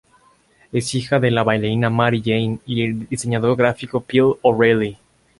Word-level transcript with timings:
Es 0.71 0.95
hija 0.95 1.19
de 1.19 1.29
la 1.29 1.43
bailarina 1.43 1.91
Mary 1.91 2.23
Jane 2.25 2.57
y 2.65 2.81
del 2.87 3.07
diseñador 3.07 3.55
gráfico 3.55 4.01
Phil 4.01 4.33
O'Reilly. 4.41 4.97